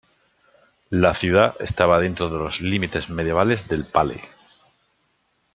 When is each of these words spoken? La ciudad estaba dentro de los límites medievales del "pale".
La 0.89 1.13
ciudad 1.13 1.53
estaba 1.59 1.99
dentro 1.99 2.31
de 2.31 2.39
los 2.39 2.59
límites 2.59 3.11
medievales 3.11 3.67
del 3.67 3.85
"pale". 3.85 4.19